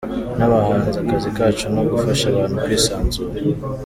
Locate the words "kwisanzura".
2.63-3.33